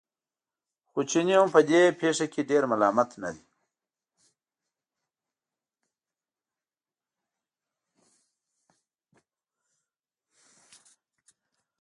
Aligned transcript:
خو 0.89 0.99
چینی 1.09 1.33
هم 1.39 1.47
په 1.55 1.59
دې 1.69 1.81
پېښه 2.01 2.25
کې 2.33 2.41
ډېر 2.49 2.63
ملامت 2.71 3.09
نه 3.21 3.29
دی. 3.35 3.43